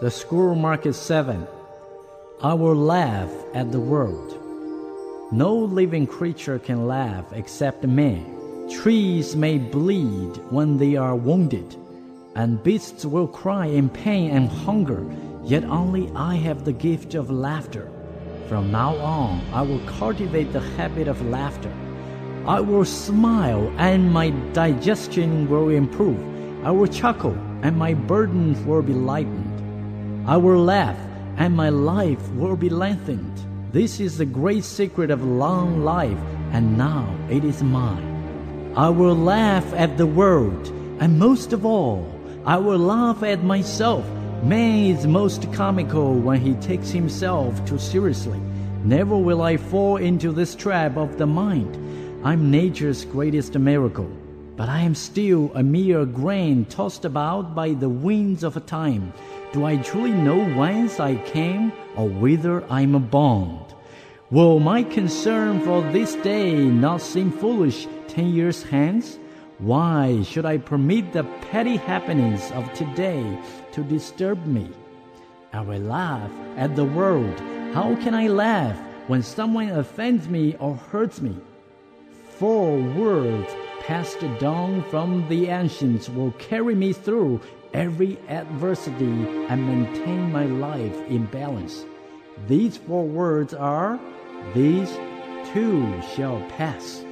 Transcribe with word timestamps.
The 0.00 0.10
Scroll 0.10 0.54
Marked 0.54 0.94
7. 0.94 1.46
I 2.42 2.54
will 2.54 2.74
laugh 2.74 3.30
at 3.52 3.70
the 3.70 3.80
world. 3.80 4.38
No 5.30 5.54
living 5.54 6.06
creature 6.06 6.58
can 6.58 6.86
laugh 6.86 7.26
except 7.34 7.84
man. 7.84 8.24
Trees 8.70 9.36
may 9.36 9.58
bleed 9.58 10.38
when 10.48 10.78
they 10.78 10.96
are 10.96 11.14
wounded, 11.14 11.76
and 12.34 12.62
beasts 12.62 13.04
will 13.04 13.28
cry 13.28 13.66
in 13.66 13.90
pain 13.90 14.30
and 14.30 14.48
hunger, 14.48 15.04
yet 15.44 15.64
only 15.64 16.10
I 16.16 16.36
have 16.36 16.64
the 16.64 16.72
gift 16.72 17.14
of 17.14 17.30
laughter. 17.30 17.90
From 18.48 18.72
now 18.72 18.96
on, 18.96 19.42
I 19.52 19.60
will 19.60 19.80
cultivate 19.80 20.54
the 20.54 20.60
habit 20.78 21.08
of 21.08 21.20
laughter. 21.26 21.72
I 22.46 22.60
will 22.60 22.86
smile, 22.86 23.70
and 23.76 24.10
my 24.10 24.30
digestion 24.54 25.46
will 25.50 25.68
improve. 25.68 26.18
I 26.64 26.70
will 26.70 26.88
chuckle, 26.88 27.36
and 27.60 27.76
my 27.76 27.92
burdens 27.92 28.58
will 28.64 28.80
be 28.80 28.94
lightened. 28.94 29.49
I 30.26 30.36
will 30.36 30.62
laugh, 30.62 30.98
and 31.36 31.56
my 31.56 31.70
life 31.70 32.28
will 32.32 32.56
be 32.56 32.68
lengthened. 32.68 33.40
This 33.72 34.00
is 34.00 34.18
the 34.18 34.26
great 34.26 34.64
secret 34.64 35.10
of 35.10 35.24
long 35.24 35.84
life, 35.84 36.18
and 36.52 36.76
now 36.76 37.14
it 37.30 37.44
is 37.44 37.62
mine. 37.62 38.72
I 38.76 38.88
will 38.88 39.14
laugh 39.14 39.72
at 39.74 39.96
the 39.96 40.06
world, 40.06 40.68
and 41.00 41.18
most 41.18 41.52
of 41.52 41.64
all, 41.64 42.06
I 42.44 42.56
will 42.56 42.78
laugh 42.78 43.22
at 43.22 43.42
myself. 43.42 44.04
Man 44.42 44.86
is 44.86 45.06
most 45.06 45.52
comical 45.52 46.14
when 46.14 46.40
he 46.40 46.54
takes 46.54 46.90
himself 46.90 47.64
too 47.64 47.78
seriously. 47.78 48.40
Never 48.84 49.16
will 49.16 49.42
I 49.42 49.56
fall 49.56 49.96
into 49.96 50.32
this 50.32 50.54
trap 50.54 50.96
of 50.96 51.18
the 51.18 51.26
mind. 51.26 51.76
I'm 52.24 52.50
nature's 52.50 53.04
greatest 53.04 53.58
miracle, 53.58 54.10
but 54.60 54.68
I 54.68 54.82
am 54.82 54.94
still 54.94 55.50
a 55.54 55.62
mere 55.62 56.04
grain 56.04 56.66
tossed 56.66 57.06
about 57.06 57.54
by 57.54 57.72
the 57.72 57.88
winds 57.88 58.44
of 58.44 58.66
time. 58.66 59.10
Do 59.54 59.64
I 59.64 59.78
truly 59.78 60.12
know 60.12 60.44
whence 60.50 61.00
I 61.00 61.16
came 61.16 61.72
or 61.96 62.06
whither 62.06 62.62
I 62.70 62.82
am 62.82 62.92
bound? 63.06 63.74
Will 64.30 64.60
my 64.60 64.82
concern 64.82 65.62
for 65.62 65.80
this 65.92 66.14
day 66.16 66.52
not 66.66 67.00
seem 67.00 67.32
foolish 67.32 67.88
ten 68.06 68.34
years 68.34 68.62
hence? 68.62 69.18
Why 69.60 70.22
should 70.24 70.44
I 70.44 70.58
permit 70.58 71.14
the 71.14 71.24
petty 71.50 71.78
happenings 71.78 72.50
of 72.50 72.70
today 72.74 73.24
to 73.72 73.82
disturb 73.82 74.44
me? 74.44 74.68
I 75.54 75.62
will 75.62 75.80
laugh 75.80 76.30
at 76.58 76.76
the 76.76 76.84
world. 76.84 77.40
How 77.72 77.96
can 78.02 78.14
I 78.14 78.28
laugh 78.28 78.78
when 79.06 79.22
someone 79.22 79.70
offends 79.70 80.28
me 80.28 80.54
or 80.56 80.76
hurts 80.76 81.22
me? 81.22 81.34
Four 82.36 82.76
words 82.76 83.48
passed 83.80 84.20
down 84.38 84.82
from 84.84 85.28
the 85.28 85.48
ancients 85.48 86.08
will 86.08 86.32
carry 86.32 86.74
me 86.74 86.92
through 86.92 87.40
every 87.74 88.18
adversity 88.28 89.26
and 89.48 89.66
maintain 89.66 90.30
my 90.30 90.44
life 90.44 90.96
in 91.08 91.26
balance. 91.26 91.84
These 92.46 92.76
four 92.76 93.04
words 93.04 93.54
are, 93.54 93.98
These 94.54 94.90
too 95.52 96.00
shall 96.14 96.40
pass. 96.50 97.04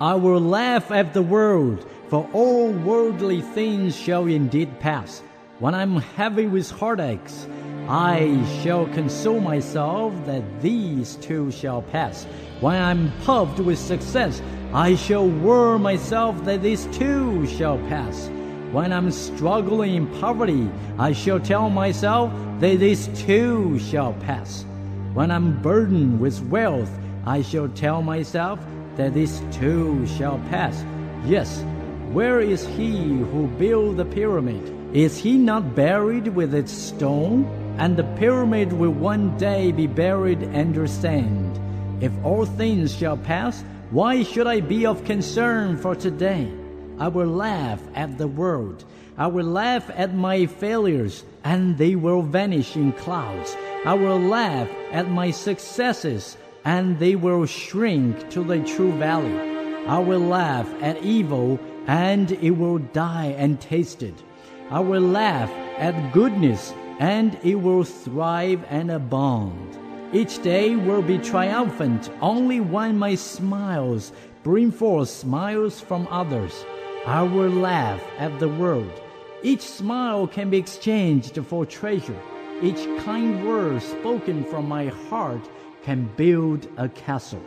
I 0.00 0.14
will 0.14 0.40
laugh 0.40 0.90
at 0.90 1.14
the 1.14 1.22
world, 1.22 1.86
for 2.08 2.28
all 2.32 2.70
worldly 2.70 3.40
things 3.40 3.96
shall 3.96 4.26
indeed 4.26 4.80
pass. 4.80 5.22
When 5.58 5.74
I'm 5.74 5.96
heavy 5.96 6.46
with 6.46 6.70
heartaches, 6.70 7.46
I 7.88 8.44
shall 8.62 8.86
console 8.88 9.40
myself 9.40 10.12
that 10.26 10.60
these 10.60 11.16
too 11.16 11.50
shall 11.50 11.82
pass. 11.82 12.24
When 12.60 12.80
I'm 12.82 13.12
puffed 13.22 13.60
with 13.60 13.78
success, 13.78 14.42
I 14.76 14.94
shall 14.94 15.26
warn 15.26 15.80
myself 15.80 16.44
that 16.44 16.60
these 16.60 16.84
too 16.92 17.46
shall 17.46 17.78
pass. 17.88 18.28
When 18.72 18.92
I'm 18.92 19.10
struggling 19.10 19.94
in 19.94 20.20
poverty, 20.20 20.68
I 20.98 21.12
shall 21.12 21.40
tell 21.40 21.70
myself 21.70 22.30
that 22.60 22.78
this 22.78 23.08
too 23.24 23.78
shall 23.78 24.12
pass. 24.12 24.66
When 25.14 25.30
I'm 25.30 25.62
burdened 25.62 26.20
with 26.20 26.42
wealth, 26.50 26.90
I 27.24 27.40
shall 27.40 27.70
tell 27.70 28.02
myself 28.02 28.60
that 28.96 29.14
this 29.14 29.40
too 29.50 30.06
shall 30.06 30.40
pass. 30.50 30.84
Yes, 31.24 31.64
where 32.12 32.42
is 32.42 32.66
he 32.66 32.98
who 32.98 33.46
built 33.56 33.96
the 33.96 34.04
pyramid? 34.04 34.94
Is 34.94 35.16
he 35.16 35.38
not 35.38 35.74
buried 35.74 36.28
with 36.28 36.54
its 36.54 36.70
stone? 36.70 37.46
And 37.78 37.96
the 37.96 38.04
pyramid 38.18 38.74
will 38.74 38.92
one 38.92 39.38
day 39.38 39.72
be 39.72 39.86
buried 39.86 40.54
under 40.54 40.86
sand. 40.86 41.58
If 42.02 42.12
all 42.22 42.44
things 42.44 42.94
shall 42.94 43.16
pass, 43.16 43.64
why 43.90 44.24
should 44.24 44.46
I 44.46 44.60
be 44.60 44.84
of 44.84 45.04
concern 45.04 45.76
for 45.76 45.94
today? 45.94 46.50
I 46.98 47.08
will 47.08 47.28
laugh 47.28 47.80
at 47.94 48.18
the 48.18 48.26
world. 48.26 48.84
I 49.16 49.28
will 49.28 49.46
laugh 49.46 49.88
at 49.94 50.14
my 50.14 50.46
failures, 50.46 51.24
and 51.44 51.78
they 51.78 51.94
will 51.94 52.22
vanish 52.22 52.74
in 52.74 52.92
clouds. 52.92 53.56
I 53.84 53.94
will 53.94 54.18
laugh 54.18 54.68
at 54.90 55.08
my 55.08 55.30
successes, 55.30 56.36
and 56.64 56.98
they 56.98 57.14
will 57.14 57.46
shrink 57.46 58.28
to 58.30 58.42
the 58.42 58.58
true 58.60 58.92
value. 58.98 59.86
I 59.86 59.98
will 59.98 60.20
laugh 60.20 60.68
at 60.82 61.02
evil, 61.04 61.60
and 61.86 62.32
it 62.32 62.50
will 62.50 62.78
die 62.78 63.36
and 63.38 63.60
taste 63.60 64.02
it. 64.02 64.20
I 64.68 64.80
will 64.80 65.02
laugh 65.02 65.50
at 65.78 66.12
goodness, 66.12 66.74
and 66.98 67.38
it 67.44 67.54
will 67.54 67.84
thrive 67.84 68.64
and 68.68 68.90
abound. 68.90 69.78
Each 70.12 70.40
day 70.40 70.76
will 70.76 71.02
be 71.02 71.18
triumphant 71.18 72.10
only 72.20 72.60
when 72.60 72.96
my 72.96 73.16
smiles 73.16 74.12
bring 74.44 74.70
forth 74.70 75.08
smiles 75.08 75.80
from 75.80 76.06
others. 76.10 76.64
I 77.06 77.22
will 77.22 77.50
laugh 77.50 78.00
at 78.18 78.38
the 78.38 78.48
world. 78.48 79.02
Each 79.42 79.62
smile 79.62 80.28
can 80.28 80.48
be 80.48 80.58
exchanged 80.58 81.36
for 81.44 81.66
treasure. 81.66 82.20
Each 82.62 82.86
kind 83.04 83.44
word 83.46 83.82
spoken 83.82 84.44
from 84.44 84.68
my 84.68 84.86
heart 85.08 85.48
can 85.82 86.08
build 86.16 86.68
a 86.76 86.88
castle. 86.88 87.42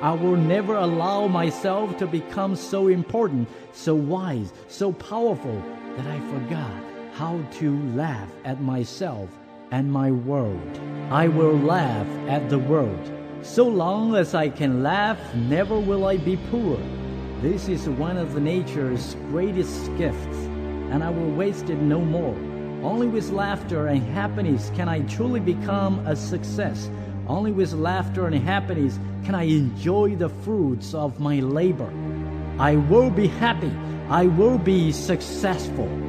I 0.00 0.12
will 0.12 0.36
never 0.36 0.76
allow 0.76 1.26
myself 1.26 1.98
to 1.98 2.06
become 2.06 2.54
so 2.54 2.86
important, 2.86 3.48
so 3.72 3.94
wise, 3.94 4.52
so 4.68 4.92
powerful 4.92 5.60
that 5.96 6.06
I 6.06 6.20
forgot 6.30 6.82
how 7.14 7.40
to 7.58 7.78
laugh 7.94 8.30
at 8.44 8.60
myself 8.60 9.28
and 9.72 9.90
my 9.90 10.12
world. 10.12 10.80
I 11.10 11.28
will 11.28 11.56
laugh 11.56 12.08
at 12.28 12.50
the 12.50 12.58
world. 12.58 13.12
So 13.42 13.64
long 13.64 14.16
as 14.16 14.34
I 14.34 14.48
can 14.48 14.82
laugh, 14.82 15.20
never 15.36 15.78
will 15.78 16.04
I 16.04 16.16
be 16.16 16.36
poor. 16.50 16.78
This 17.40 17.68
is 17.68 17.88
one 17.88 18.16
of 18.16 18.42
nature's 18.42 19.14
greatest 19.30 19.96
gifts, 19.96 20.36
and 20.90 21.04
I 21.04 21.10
will 21.10 21.30
waste 21.30 21.70
it 21.70 21.76
no 21.76 22.00
more. 22.00 22.34
Only 22.82 23.06
with 23.06 23.30
laughter 23.30 23.86
and 23.86 24.02
happiness 24.14 24.72
can 24.74 24.88
I 24.88 25.02
truly 25.02 25.38
become 25.38 26.04
a 26.08 26.16
success. 26.16 26.90
Only 27.28 27.52
with 27.52 27.72
laughter 27.72 28.26
and 28.26 28.34
happiness 28.34 28.98
can 29.24 29.36
I 29.36 29.44
enjoy 29.44 30.16
the 30.16 30.28
fruits 30.28 30.92
of 30.92 31.20
my 31.20 31.38
labor. 31.38 31.92
I 32.58 32.74
will 32.74 33.10
be 33.10 33.28
happy. 33.28 33.70
I 34.08 34.26
will 34.26 34.58
be 34.58 34.90
successful. 34.90 36.05